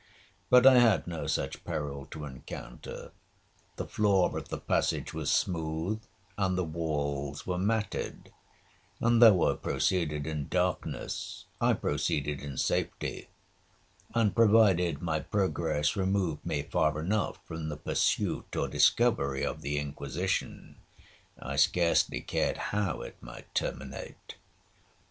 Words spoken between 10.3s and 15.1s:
darkness, I proceeded in safety; and provided